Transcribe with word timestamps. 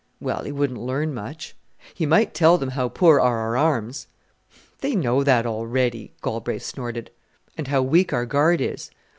"Well, 0.19 0.45
he 0.45 0.51
wouldn't 0.51 0.81
learn 0.81 1.13
much." 1.13 1.55
"He 1.93 2.07
might 2.07 2.33
tell 2.33 2.57
them 2.57 2.69
how 2.69 2.89
poor 2.89 3.19
are 3.19 3.37
our 3.37 3.55
arms." 3.55 4.07
"They 4.79 4.95
know 4.95 5.23
that 5.23 5.45
already," 5.45 6.15
Galbraith 6.23 6.63
snorted. 6.63 7.11
"And 7.55 7.67
how 7.67 7.83
weak 7.83 8.11
our 8.11 8.25
guard 8.25 8.61
is." 8.61 8.89